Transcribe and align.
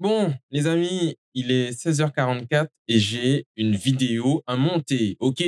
Bon, 0.00 0.34
les 0.50 0.66
amis, 0.66 1.16
il 1.34 1.52
est 1.52 1.70
16h44 1.70 2.66
et 2.88 2.98
j'ai 2.98 3.46
une 3.56 3.76
vidéo 3.76 4.42
à 4.46 4.56
monter, 4.56 5.16
ok? 5.20 5.40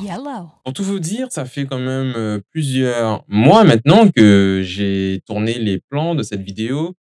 Yellow. 0.00 0.50
Pour 0.64 0.72
tout 0.72 0.84
vous 0.84 1.00
dire, 1.00 1.32
ça 1.32 1.44
fait 1.44 1.66
quand 1.66 1.80
même 1.80 2.14
euh, 2.16 2.40
plusieurs 2.52 3.24
mois 3.26 3.64
maintenant 3.64 4.08
que 4.08 4.60
j'ai 4.62 5.20
tourné 5.26 5.58
les 5.58 5.80
plans 5.80 6.14
de 6.14 6.22
cette 6.22 6.42
vidéo. 6.42 6.94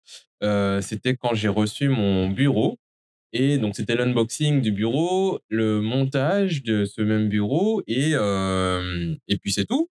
Euh, 0.41 0.79
c'était 0.79 1.17
quand 1.17 1.33
j'ai 1.33 1.49
reçu 1.49 1.89
mon 1.89 2.29
bureau. 2.29 2.79
Et 3.33 3.57
donc, 3.57 3.75
c'était 3.75 3.95
l'unboxing 3.95 4.61
du 4.61 4.71
bureau, 4.71 5.39
le 5.49 5.81
montage 5.81 6.63
de 6.63 6.85
ce 6.85 7.01
même 7.01 7.27
bureau 7.27 7.83
et, 7.87 8.11
euh, 8.13 9.13
et 9.27 9.37
puis 9.37 9.51
c'est 9.51 9.65
tout. 9.65 9.89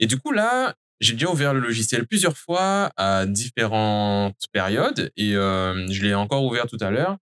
Et 0.00 0.06
du 0.06 0.16
coup, 0.18 0.32
là, 0.32 0.74
j'ai 1.00 1.12
déjà 1.12 1.30
ouvert 1.30 1.54
le 1.54 1.60
logiciel 1.60 2.06
plusieurs 2.06 2.36
fois 2.36 2.90
à 2.96 3.26
différentes 3.26 4.36
périodes 4.52 5.10
et 5.16 5.36
euh, 5.36 5.86
je 5.90 6.02
l'ai 6.02 6.14
encore 6.14 6.44
ouvert 6.44 6.66
tout 6.66 6.78
à 6.80 6.90
l'heure. 6.90 7.18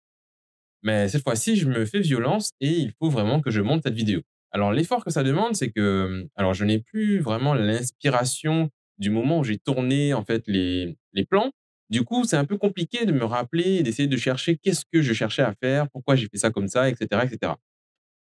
Mais 0.83 1.09
cette 1.09 1.23
fois-ci, 1.23 1.55
je 1.55 1.67
me 1.67 1.85
fais 1.85 1.99
violence 1.99 2.51
et 2.61 2.69
il 2.69 2.93
faut 2.99 3.09
vraiment 3.09 3.41
que 3.41 3.49
je 3.49 3.61
monte 3.61 3.83
cette 3.83 3.95
vidéo. 3.95 4.21
Alors, 4.51 4.71
l'effort 4.71 5.03
que 5.03 5.11
ça 5.11 5.23
demande, 5.23 5.55
c'est 5.55 5.69
que, 5.69 6.27
alors, 6.35 6.53
je 6.53 6.63
n'ai 6.63 6.79
plus 6.79 7.19
vraiment 7.19 7.53
l'inspiration 7.53 8.69
du 8.99 9.09
moment 9.09 9.39
où 9.39 9.43
j'ai 9.43 9.57
tourné, 9.57 10.13
en 10.13 10.23
fait, 10.23 10.43
les, 10.47 10.95
les 11.11 11.25
plans. 11.25 11.51
Du 11.89 12.03
coup, 12.03 12.23
c'est 12.23 12.37
un 12.37 12.45
peu 12.45 12.57
compliqué 12.57 13.05
de 13.05 13.11
me 13.11 13.25
rappeler 13.25 13.75
et 13.75 13.83
d'essayer 13.83 14.07
de 14.07 14.15
chercher 14.15 14.57
qu'est-ce 14.57 14.85
que 14.91 15.01
je 15.01 15.11
cherchais 15.11 15.41
à 15.41 15.53
faire, 15.61 15.89
pourquoi 15.89 16.15
j'ai 16.15 16.27
fait 16.29 16.37
ça 16.37 16.51
comme 16.51 16.67
ça, 16.67 16.87
etc., 16.89 17.23
etc. 17.23 17.53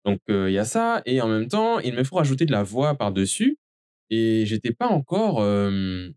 Donc, 0.05 0.19
euh, 0.29 0.49
il 0.49 0.53
y 0.53 0.59
a 0.59 0.65
ça. 0.65 1.01
Et 1.05 1.21
en 1.21 1.27
même 1.27 1.47
temps, 1.47 1.79
il 1.79 1.93
me 1.93 2.03
faut 2.03 2.15
rajouter 2.15 2.45
de 2.45 2.51
la 2.51 2.63
voix 2.63 2.95
par-dessus. 2.95 3.57
Et 4.09 4.45
j'étais 4.45 4.71
pas 4.73 4.87
encore, 4.87 5.43
hem, 5.45 6.13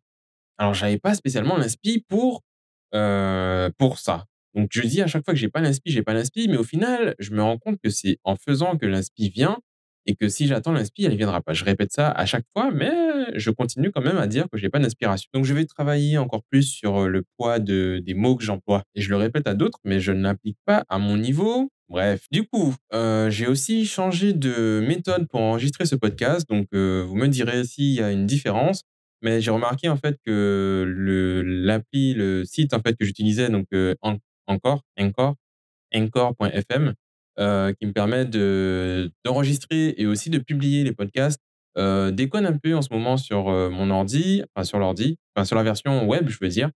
alors 0.58 0.74
j'avais 0.74 0.98
pas 0.98 1.14
spécialement 1.14 1.56
l'inspi 1.56 2.04
pour, 2.08 2.42
pour 3.78 3.98
ça. 3.98 4.26
Donc 4.56 4.70
je 4.72 4.80
dis 4.82 5.02
à 5.02 5.06
chaque 5.06 5.24
fois 5.24 5.34
que 5.34 5.40
j'ai 5.40 5.50
pas 5.50 5.60
l'inspi, 5.60 5.90
j'ai 5.90 6.02
pas 6.02 6.14
l'inspi, 6.14 6.48
mais 6.48 6.56
au 6.56 6.64
final, 6.64 7.14
je 7.18 7.30
me 7.32 7.42
rends 7.42 7.58
compte 7.58 7.78
que 7.82 7.90
c'est 7.90 8.18
en 8.24 8.36
faisant 8.36 8.78
que 8.78 8.86
l'inspi 8.86 9.28
vient 9.28 9.58
et 10.06 10.14
que 10.14 10.28
si 10.28 10.46
j'attends 10.46 10.72
l'inspi, 10.72 11.04
elle 11.04 11.12
ne 11.12 11.16
viendra 11.16 11.42
pas. 11.42 11.52
Je 11.52 11.64
répète 11.64 11.92
ça 11.92 12.10
à 12.10 12.24
chaque 12.24 12.46
fois, 12.56 12.70
mais 12.70 12.90
je 13.34 13.50
continue 13.50 13.90
quand 13.90 14.00
même 14.00 14.16
à 14.16 14.26
dire 14.26 14.46
que 14.50 14.56
j'ai 14.56 14.70
pas 14.70 14.78
d'inspiration. 14.78 15.28
Donc 15.34 15.44
je 15.44 15.52
vais 15.52 15.66
travailler 15.66 16.16
encore 16.16 16.42
plus 16.50 16.62
sur, 16.62 17.06
le 17.08 17.22
poids 17.36 17.58
de 17.58 18.00
des 18.04 18.14
mots 18.14 18.36
que 18.36 18.44
j'emploie 18.44 18.84
et 18.94 19.02
je 19.02 19.10
le 19.10 19.16
répète 19.16 19.46
à 19.46 19.54
d'autres, 19.54 19.78
mais 19.84 20.00
je 20.00 20.12
ne 20.12 20.22
l'applique 20.22 20.58
pas 20.64 20.84
à 20.88 20.98
mon 20.98 21.18
niveau. 21.18 21.68
Bref, 21.88 22.26
du 22.32 22.42
coup, 22.48 22.74
heu, 22.92 23.30
j'ai 23.30 23.46
aussi 23.46 23.86
changé 23.86 24.32
de 24.32 24.84
méthode 24.86 25.28
pour 25.28 25.40
enregistrer 25.40 25.86
ce 25.86 25.94
podcast, 25.94 26.48
donc 26.48 26.66
heu, 26.74 27.02
vous 27.02 27.14
me 27.14 27.28
direz 27.28 27.62
s'il 27.64 27.92
y 27.92 28.02
a 28.02 28.10
une 28.10 28.26
différence. 28.26 28.82
Mais 29.22 29.40
j'ai 29.40 29.50
remarqué 29.52 29.88
en 29.88 29.96
fait 29.96 30.18
que 30.26 30.84
l'appli, 31.46 32.12
le 32.14 32.44
site 32.44 32.74
en 32.74 32.80
fait 32.80 32.96
que 32.96 33.04
j'utilisais 33.04 33.48
donc 33.50 33.66
Anchor 34.02 34.82
Anchor 34.98 35.34
Anchor.fm, 35.94 36.94
heu, 37.40 37.74
qui 37.80 37.86
me 37.86 37.92
permet 37.92 38.24
de 38.26 39.10
d'enregistrer 39.24 39.94
et 39.98 40.06
aussi 40.06 40.30
de 40.30 40.38
publier 40.38 40.84
les 40.84 40.92
podcasts, 40.92 41.40
déconne 42.12 42.46
un 42.46 42.56
peu 42.58 42.74
en 42.76 42.82
ce 42.82 42.88
moment 42.92 43.16
sur, 43.16 43.46
mon 43.48 43.90
ordi, 43.90 44.42
enfin 44.54 44.64
sur 44.64 44.78
l'ordi, 44.78 45.18
enfin 45.36 45.44
sur 45.44 45.56
la 45.56 45.62
version 45.62 46.06
web, 46.06 46.28
je 46.28 46.38
veux 46.40 46.48
dire. 46.48 46.70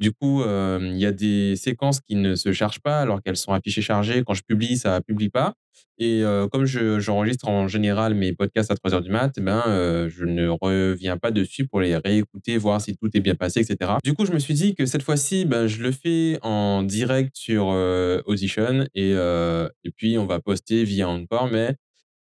Du 0.00 0.12
coup, 0.12 0.42
hem, 0.44 0.86
il 0.94 0.98
y 0.98 1.06
a 1.06 1.12
des 1.12 1.56
séquences 1.56 2.00
qui 2.00 2.16
ne 2.16 2.34
se 2.34 2.52
chargent 2.52 2.80
pas 2.80 3.00
alors 3.00 3.22
qu'elles 3.22 3.36
sont 3.36 3.52
affichées 3.52 3.82
chargées. 3.82 4.22
Quand 4.26 4.34
je 4.34 4.42
publie, 4.42 4.78
ça 4.78 5.00
publie 5.02 5.28
pas 5.28 5.54
et 5.98 6.22
heu, 6.22 6.48
comme 6.50 6.64
je 6.64 6.98
j'enregistre 7.00 7.46
en 7.48 7.68
général 7.68 8.14
mes 8.14 8.32
podcasts 8.32 8.70
à 8.70 8.74
trois 8.76 8.94
heures 8.94 9.02
du 9.02 9.10
mat, 9.10 9.32
eh 9.36 9.42
ben, 9.42 9.62
heu, 9.68 10.08
je 10.08 10.24
ne 10.24 10.48
reviens 10.48 11.18
pas 11.18 11.30
dessus 11.30 11.66
pour 11.66 11.80
les 11.80 11.96
réécouter, 11.96 12.56
voir 12.56 12.80
si 12.80 12.96
tout 12.96 13.10
est 13.14 13.20
bien 13.20 13.34
passé 13.34 13.60
et 13.60 13.64
cetera. 13.64 13.98
Du 14.02 14.14
coup, 14.14 14.24
je 14.24 14.32
me 14.32 14.38
suis 14.38 14.54
dit 14.54 14.74
que 14.74 14.86
cette 14.86 15.02
fois-ci, 15.02 15.44
ben, 15.44 15.66
je 15.66 15.82
le 15.82 15.92
fais 15.92 16.38
en 16.42 16.82
direct 16.82 17.36
sur, 17.36 17.66
Audition 18.26 18.86
et 18.94 19.10
et 19.12 19.90
puis 19.94 20.16
on 20.18 20.26
va 20.26 20.40
poster 20.40 20.84
via 20.84 21.08
Anchor 21.08 21.48
mais 21.52 21.76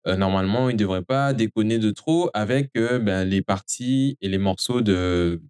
normalement, 0.06 0.70
il 0.70 0.74
ne 0.74 0.78
devrait 0.78 1.02
pas 1.02 1.32
déconner 1.34 1.78
de 1.78 1.90
trop 1.90 2.30
avec, 2.34 2.70
ben, 2.74 3.24
les 3.24 3.42
parties 3.42 4.16
et 4.22 4.28
les 4.28 4.38
morceaux 4.38 4.80
de 4.82 5.42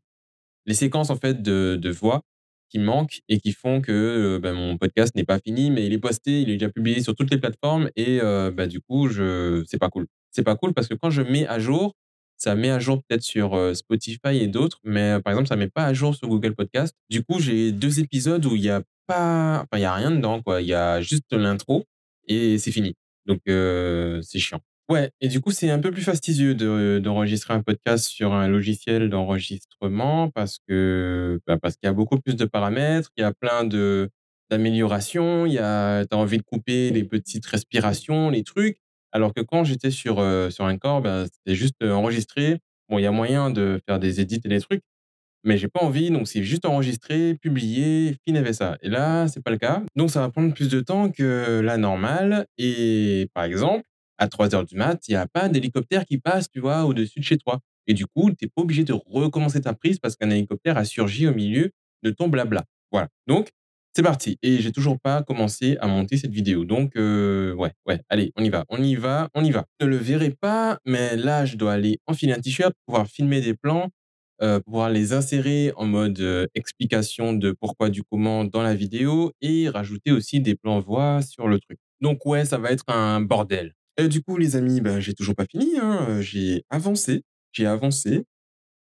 les 0.66 0.75
séquences 0.75 1.10
en 1.10 1.16
fait 1.16 1.43
de 1.43 1.77
de 1.81 1.91
voix 1.91 2.22
qui 2.71 2.78
manquent 2.81 3.21
et 3.28 3.38
qui 3.41 3.53
font 3.53 3.81
que, 3.81 3.93
heu, 3.93 4.38
bah, 4.41 4.53
mon 4.53 4.77
podcast 4.78 5.15
n'est 5.15 5.25
pas 5.25 5.38
fini, 5.38 5.71
mais 5.71 5.87
il 5.87 5.93
est 5.93 5.99
posté, 5.99 6.43
il 6.43 6.50
est 6.50 6.54
déjà 6.54 6.69
publié 6.71 7.00
sur 7.03 7.15
toutes 7.15 7.31
les 7.31 7.38
plateformes 7.38 7.91
et 7.97 8.21
heu, 8.22 8.50
bah, 8.50 8.66
du 8.66 8.81
coup, 8.81 9.09
je 9.09 9.62
c'est 9.69 9.78
pas 9.78 9.88
cool. 9.91 10.06
C'est 10.32 10.43
pas 10.43 10.56
cool 10.56 10.75
parce 10.75 10.88
que 10.88 10.94
quand 10.94 11.10
je 11.10 11.22
mets 11.22 11.47
à 11.47 11.59
jour, 11.60 11.94
ça 12.37 12.54
met 12.54 12.71
à 12.71 12.78
jour 12.81 13.03
peut-être 13.09 13.22
sur, 13.22 13.56
heu, 13.56 13.75
Spotify 13.75 14.37
et 14.37 14.49
d'autres, 14.49 14.81
mais 14.84 15.21
par 15.25 15.32
exemple, 15.32 15.49
ça 15.49 15.56
met 15.56 15.69
pas 15.69 15.84
à 15.87 15.94
jour 15.94 16.15
sur 16.16 16.28
Google 16.28 16.54
Podcast. 16.54 16.94
Du 17.10 17.22
coup, 17.25 17.38
j'ai 17.41 17.72
2 17.72 18.00
épisodes 18.00 18.44
où 18.47 18.56
il 18.56 18.62
y 18.62 18.71
a 18.71 18.83
pas 19.06 19.60
enfin, 19.62 19.78
il 19.81 19.84
a 19.84 19.94
rien 19.94 20.10
dedans, 20.10 20.43
quoi. 20.43 20.60
Il 20.62 20.66
y 20.69 20.75
a 20.75 21.00
juste 21.00 21.33
l'intro 21.33 21.84
et 22.28 22.59
c'est 22.59 22.72
fini. 22.72 22.94
Donc 23.27 23.41
c'est 23.47 24.38
chiant. 24.41 24.60
Ouais 24.88 25.10
et 25.20 25.26
du 25.28 25.41
coup, 25.41 25.50
c'est 25.50 25.69
un 25.70 25.80
peu 25.80 25.91
plus 25.91 26.02
fastidieux 26.02 26.54
de 26.54 27.00
d'enregistrer 27.02 27.52
un 27.54 27.60
podcast 27.62 28.04
sur 28.06 28.32
un 28.34 28.47
logiciel 28.47 29.10
d'enregistrement 29.10 30.30
parce 30.30 30.58
que, 30.69 31.41
bah, 31.47 31.56
parce 31.60 31.74
qu'il 31.76 31.88
y 31.88 31.91
a 31.91 31.92
beaucoup 31.92 32.20
plus 32.20 32.36
de 32.36 32.44
paramètres, 32.44 33.10
il 33.16 33.22
y 33.22 33.24
a 33.24 33.32
plein 33.32 33.64
de 33.64 34.08
d'améliorations, 34.48 35.44
il 35.44 35.54
y 35.54 35.58
a 35.58 35.98
as 36.08 36.16
envie 36.16 36.38
de 36.38 36.44
couper 36.44 36.91
les 36.91 37.02
petites 37.02 37.44
respirations, 37.47 38.30
les 38.30 38.44
trucs. 38.44 38.78
Alors 39.10 39.34
que 39.34 39.41
quand 39.41 39.64
j'étais 39.64 39.91
sur, 39.91 40.20
heu, 40.20 40.50
sur 40.50 40.64
Anchor, 40.64 41.00
bah, 41.00 41.24
c'était 41.26 41.56
juste, 41.56 41.74
heu, 41.82 41.92
enregistrer. 41.92 42.58
Bon, 42.88 42.98
il 42.98 43.03
y 43.03 43.06
a 43.06 43.10
moyen 43.10 43.50
de 43.50 43.80
faire 43.88 43.98
des 43.98 44.20
edits 44.20 44.41
et 44.44 44.48
des 44.48 44.60
trucs, 44.60 44.82
mais 45.44 45.58
j'ai 45.58 45.68
pas 45.68 45.80
envie, 45.82 46.10
donc 46.10 46.28
c'est 46.28 46.42
juste 46.44 46.64
enregistrer, 46.66 47.34
publier, 47.36 48.16
fine 48.26 48.36
avec 48.38 48.54
ça. 48.54 48.78
Et 48.82 48.88
là, 48.91 49.28
c'est 49.28 49.42
pas 49.42 49.50
le 49.53 49.58
cas. 49.58 49.82
Donc 49.97 50.10
ça 50.10 50.20
va 50.20 50.30
prendre 50.30 50.54
plus 50.54 50.68
de 50.70 50.80
temps 50.80 51.10
que 51.10 51.60
la 51.64 51.76
normale 51.78 52.47
et 52.58 53.28
par 53.34 53.44
exemple, 53.44 53.84
à 54.19 54.28
trois 54.28 54.54
heures 54.54 54.65
du 54.65 54.77
mat, 54.77 55.06
il 55.09 55.12
y 55.12 55.16
a 55.16 55.27
pas 55.27 55.49
d'hélicoptère 55.49 56.04
qui 56.06 56.19
passe, 56.19 56.50
tu 56.50 56.60
vois, 56.60 56.84
au-dessus 56.84 57.21
de 57.21 57.25
chez 57.25 57.38
toi. 57.38 57.60
Et 57.87 57.94
du 57.94 58.06
coup, 58.06 58.31
tu 58.32 58.47
es 58.47 58.49
pas 58.49 58.62
obligé 58.62 58.84
de 58.84 58.93
recommencer 58.93 59.60
ta 59.60 59.75
prise 59.75 59.99
parce 59.99 60.16
qu'un 60.16 60.31
hélicoptère 60.31 60.77
a 60.78 60.84
surgi 60.84 61.27
au 61.28 61.34
milieu 61.34 61.71
de 62.03 62.10
ton 62.10 62.28
blabla. 62.28 62.65
Voilà. 62.93 63.09
Donc, 63.27 63.50
c'est 63.94 64.03
parti. 64.03 64.38
Et 64.43 64.59
j'ai 64.60 64.72
toujours 64.72 64.99
pas 65.00 65.22
commencé 65.22 65.77
à 65.81 65.87
monter 65.87 66.16
cette 66.19 66.32
vidéo. 66.32 66.65
Donc, 66.65 66.97
heu, 66.97 67.54
ouais, 67.56 67.72
ouais, 67.87 68.00
allez, 68.09 68.32
on 68.37 68.44
y 68.44 68.50
va, 68.50 68.65
on 68.69 68.82
y 68.82 68.94
va, 68.94 69.28
on 69.34 69.44
y 69.44 69.50
va. 69.50 69.65
Vous 69.81 69.87
ne 69.87 69.91
le 69.93 69.97
verrez 69.97 70.31
pas, 70.31 70.78
mais 70.84 71.16
là, 71.16 71.44
je 71.47 71.56
dois 71.56 71.72
aller 71.75 71.98
enfiler 72.06 72.33
un 72.34 72.41
t-shirt, 72.41 72.75
pouvoir 72.87 73.06
filmer 73.06 73.41
des 73.41 73.54
plans 73.54 73.91
heu, 74.43 74.60
pouvoir 74.60 74.91
les 74.91 75.12
insérer 75.12 75.72
en 75.77 75.87
mode, 75.87 76.21
heu, 76.21 76.48
explication 76.54 77.33
de 77.33 77.53
pourquoi 77.53 77.88
du 77.91 78.03
comment 78.03 78.44
dans 78.44 78.62
la 78.62 78.75
vidéo 78.75 79.33
et 79.41 79.69
rajouter 79.69 80.12
aussi 80.12 80.41
des 80.41 80.54
plans 80.56 80.81
voix 80.81 81.22
sur 81.22 81.48
le 81.48 81.59
truc. 81.60 81.78
Donc 82.00 82.25
ouais, 82.27 82.44
ça 82.44 82.59
va 82.59 82.71
être 82.71 82.84
un 82.88 83.21
bordel. 83.21 83.72
Du 83.99 84.23
coup, 84.23 84.37
les 84.37 84.57
amis, 84.57 84.81
bah, 84.83 85.01
j'ai 85.01 85.15
toujours 85.15 85.34
pas 85.34 85.47
fini, 85.51 85.79
hein, 85.79 86.21
j'ai 86.21 86.65
avancé, 86.69 87.23
j'ai 87.53 87.67
avancé, 87.67 88.25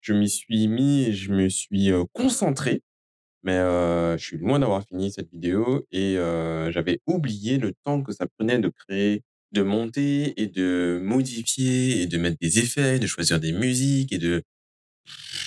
je 0.00 0.14
m'y 0.14 0.28
suis 0.28 0.68
mis 0.68 1.04
et 1.04 1.12
je 1.12 1.32
me 1.32 1.48
suis, 1.50 1.90
concentré, 2.14 2.82
mais 3.42 3.56
je 3.58 4.16
suis 4.24 4.38
loin 4.38 4.58
d'avoir 4.58 4.84
fini 4.86 5.12
cette 5.12 5.30
vidéo 5.30 5.86
et 5.92 6.14
j'avais 6.70 7.00
oublié 7.06 7.58
le 7.58 7.72
temps 7.84 8.02
que 8.02 8.12
ça 8.12 8.26
prenait 8.38 8.58
de 8.58 8.70
créer, 8.70 9.22
de 9.52 9.62
monter 9.62 10.40
et 10.42 10.46
de 10.46 11.00
modifier 11.02 12.02
et 12.02 12.06
de 12.06 12.18
mettre 12.18 12.38
des 12.40 12.58
effets, 12.60 12.98
de 12.98 13.06
choisir 13.06 13.40
des 13.40 13.52
musiques 13.52 14.12
et 14.12 14.18
de 14.18 14.42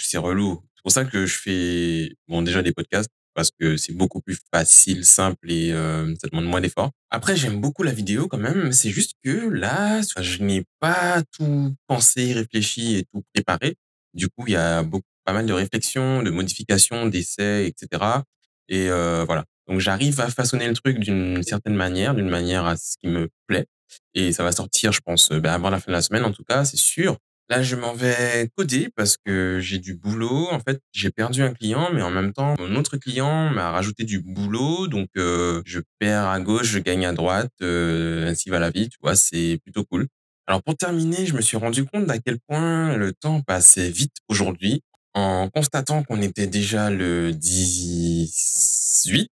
c'est 0.02 0.18
relou. 0.18 0.62
C'est 0.76 0.82
pour 0.84 0.92
ça 0.92 1.06
que 1.06 1.26
je 1.26 1.38
fais, 1.40 2.16
bon, 2.28 2.42
déjà 2.44 2.62
des 2.62 2.72
podcasts 2.74 3.10
parce 3.36 3.52
que 3.60 3.78
c'est 3.78 3.94
beaucoup 3.94 4.22
plus 4.22 4.38
facile, 4.54 5.06
simple 5.06 5.52
et 5.52 5.72
heu, 5.74 6.16
ça 6.22 6.28
demande 6.30 6.46
moins 6.46 6.62
d'efforts. 6.62 6.92
Après, 7.12 7.36
j'aime 7.38 7.62
beaucoup 7.62 7.84
la 7.84 7.92
vidéo 7.94 8.28
quand 8.28 8.38
même, 8.40 8.72
c'est 8.72 8.90
juste 8.92 9.14
que 9.24 9.50
là, 9.50 10.02
je 10.20 10.44
n'ai 10.44 10.66
pas 10.80 11.22
tout 11.38 11.76
pensé, 11.88 12.34
réfléchi 12.34 12.96
et 12.98 13.06
tout 13.14 13.24
préparé. 13.34 13.76
Du 14.14 14.30
coup, 14.30 14.46
il 14.48 14.54
y 14.54 14.56
a 14.56 14.84
beaucoup 14.84 15.06
pas 15.26 15.34
mal 15.34 15.46
de 15.46 15.54
réflexions, 15.54 16.24
de 16.24 16.30
modifications, 16.32 17.08
d'essais 17.08 17.68
et 17.68 17.74
cetera 17.78 18.24
et 18.70 18.88
heu, 18.90 19.24
voilà. 19.26 19.46
Donc 19.68 19.80
j'arrive 19.80 20.20
à 20.22 20.30
façonner 20.30 20.68
le 20.68 20.74
truc 20.76 21.00
d'une 21.00 21.42
certaine 21.44 21.76
manière, 21.76 22.16
d'une 22.16 22.30
manière 22.30 22.66
à 22.66 22.78
ce 22.78 22.96
qui 23.02 23.08
me 23.10 23.30
plaît 23.48 23.66
et 24.14 24.32
ça 24.34 24.44
va 24.44 24.52
sortir, 24.52 24.92
je 24.92 25.02
pense, 25.02 25.32
heu, 25.32 25.40
bah, 25.40 25.54
avant 25.54 25.70
la 25.70 25.80
fin 25.80 25.92
de 25.92 25.94
la 25.98 26.02
semaine 26.02 26.24
en 26.26 26.32
tout 26.32 26.44
cas, 26.44 26.66
c'est 26.66 26.78
sûr. 26.78 27.18
Là, 27.50 27.62
je 27.62 27.76
m'en 27.76 27.94
vais 27.94 28.50
coder 28.58 28.90
parce 28.96 29.18
que 29.24 29.60
j'ai 29.62 29.78
du 29.78 29.94
boulot. 29.94 30.48
En 30.52 30.60
fait, 30.60 30.82
j'ai 30.94 31.12
perdu 31.12 31.44
un 31.44 31.54
client, 31.54 31.90
mais 31.94 32.02
en 32.02 32.10
même 32.10 32.34
temps, 32.34 32.56
mon 32.60 32.76
autre 32.76 32.98
client 32.98 33.50
m'a 33.52 33.70
rajouté 33.72 34.04
du 34.04 34.20
boulot. 34.20 34.88
Donc, 34.88 35.10
heu, 35.18 35.62
je 35.66 35.80
perds 36.00 36.26
à 36.28 36.40
gauche, 36.40 36.68
je 36.68 36.80
gagne 36.80 37.06
à 37.06 37.14
droite, 37.14 37.52
heu, 37.62 38.26
ainsi 38.28 38.50
va 38.50 38.58
la 38.60 38.72
vie, 38.72 38.90
tu 38.90 38.98
vois? 39.02 39.16
C'est 39.16 39.60
plutôt 39.64 39.84
cool. 39.86 40.08
Alors 40.48 40.62
pour 40.64 40.76
terminer, 40.78 41.26
je 41.26 41.34
me 41.36 41.42
suis 41.42 41.58
rendu 41.58 41.86
compte 41.86 42.06
d'à 42.06 42.20
quel 42.20 42.40
point 42.48 42.96
le 42.98 43.14
temps 43.14 43.42
passait 43.42 43.90
vite 43.90 44.16
aujourd'hui 44.28 44.82
en 45.14 45.50
constatant 45.50 46.04
qu'on 46.04 46.22
était 46.22 46.46
déjà 46.48 46.90
le 46.92 47.32
18, 47.34 49.32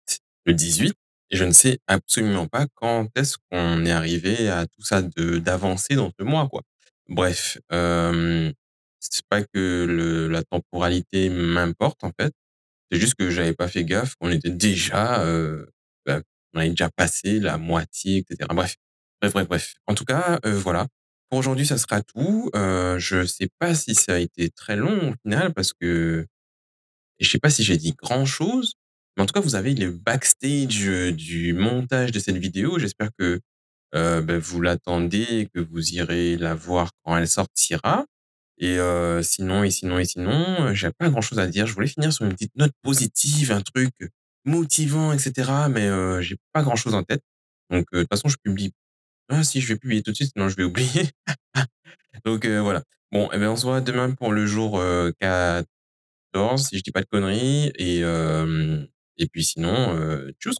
le 0.46 0.54
18 0.54 0.94
et 1.32 1.36
je 1.36 1.44
ne 1.44 1.52
sais 1.52 1.78
absolument 1.88 2.46
pas 2.48 2.66
quand 2.74 3.08
est-ce 3.16 3.36
qu'on 3.50 3.84
est 3.86 3.90
arrivé 3.92 4.48
à 4.48 4.66
tout 4.66 4.82
ça 4.84 5.02
d'avancer 5.02 5.94
dans 5.96 6.10
ce 6.18 6.24
mois, 6.24 6.48
quoi. 6.48 6.62
Bref, 7.10 7.58
hem, 7.70 8.52
c'est 9.00 9.22
pas 9.28 9.42
que 9.44 10.28
la 10.30 10.42
temporalité 10.44 11.28
m'importe, 11.28 12.04
en 12.04 12.12
fait. 12.20 12.32
C'est 12.92 13.00
juste 13.00 13.14
que 13.16 13.30
j'avais 13.30 13.54
pas 13.54 13.68
fait 13.68 13.84
gaffe 13.84 14.14
qu'on 14.16 14.30
était 14.30 14.50
déjà, 14.50 15.24
bah, 16.06 16.20
on 16.54 16.60
avait 16.60 16.70
déjà 16.70 16.90
passé 16.90 17.40
la 17.40 17.58
moitié 17.58 18.18
et 18.18 18.24
cetera. 18.28 18.54
Bref, 18.54 18.76
bref, 19.22 19.32
bref, 19.34 19.48
bref. 19.48 19.74
En 19.88 19.94
tout 19.94 20.04
cas, 20.06 20.40
voilà. 20.44 20.86
Pour 21.30 21.38
aujourd'hui, 21.40 21.66
ça 21.66 21.78
sera 21.78 22.02
tout. 22.02 22.50
Heu, 22.56 22.98
je 22.98 23.26
sais 23.26 23.48
pas 23.60 23.74
si 23.74 23.94
ça 23.94 24.14
a 24.14 24.18
été 24.18 24.50
très 24.50 24.76
long 24.76 25.10
au 25.12 25.14
final 25.24 25.52
parce 25.54 25.72
que 25.72 26.26
je 27.20 27.28
sais 27.30 27.38
pas 27.40 27.50
si 27.50 27.64
j'ai 27.64 27.76
dit 27.78 27.94
grand 27.94 28.26
chose, 28.26 28.74
mais 29.16 29.22
en 29.24 29.26
tout 29.26 29.34
cas, 29.34 29.40
vous 29.40 29.56
avez 29.56 29.74
le 29.74 29.90
backstage, 29.92 30.86
du 31.14 31.52
montage 31.54 32.12
de 32.12 32.18
cette 32.20 32.36
vidéo. 32.38 32.78
J'espère 32.78 33.10
que, 33.18 33.40
heu, 33.94 34.20
bah, 34.22 34.38
vous 34.38 34.60
l'attendez 34.62 35.22
et 35.30 35.46
que 35.48 35.60
vous 35.60 35.90
irez 35.94 36.36
la 36.36 36.54
voir 36.54 36.90
quand 37.04 37.16
elle 37.16 37.28
sortira 37.28 38.06
et 38.58 38.76
heu, 38.78 39.22
sinon 39.22 39.64
et 39.64 39.70
sinon 39.72 39.98
et 40.00 40.04
sinon, 40.06 40.68
heu, 40.68 40.74
j'ai 40.74 40.90
pas 40.92 41.10
grand 41.10 41.22
chose 41.22 41.38
à 41.40 41.46
dire. 41.48 41.66
Je 41.66 41.74
voulais 41.74 41.86
finir 41.88 42.12
sur 42.12 42.24
une 42.26 42.32
petite 42.34 42.56
note 42.56 42.72
positive, 42.82 43.52
un 43.52 43.62
truc 43.62 43.92
motivant 44.46 45.12
et 45.12 45.18
cetera, 45.18 45.68
mais 45.70 45.88
heu, 45.88 46.20
j'ai 46.22 46.36
pas 46.52 46.62
grand 46.62 46.76
chose 46.76 46.94
en 46.94 47.02
tête. 47.04 47.22
Donc 47.70 47.86
heu, 47.94 47.98
de 47.98 48.02
toute 48.04 48.10
façon, 48.10 48.28
je 48.28 48.36
publie 48.42 48.72
ah 49.30 49.44
si, 49.44 49.60
je 49.62 49.68
vais 49.68 49.78
publier 49.78 50.02
tout 50.02 50.12
de 50.12 50.16
suite, 50.16 50.32
sinon 50.34 50.48
je 50.50 50.56
vais 50.56 50.64
oublier. 50.64 51.10
Donc 52.26 52.44
heu, 52.46 52.60
voilà. 52.60 52.82
Bon 53.12 53.30
et 53.32 53.38
ben, 53.38 53.50
on 53.50 53.56
se 53.56 53.64
voit 53.66 53.80
demain 53.82 54.12
pour 54.12 54.32
le 54.32 54.46
jour, 54.46 54.80
heu, 54.80 55.14
14 55.20 55.66
si 56.68 56.78
je 56.78 56.82
dis 56.84 56.92
pas 56.92 57.02
de 57.02 57.06
conneries 57.10 57.72
et 57.78 58.00
et 59.18 59.28
puis 59.28 59.44
sinon, 59.44 59.98
tchuss! 60.40 60.56